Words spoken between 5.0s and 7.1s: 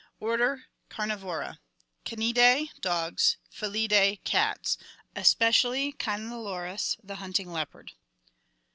Especially Cynalums,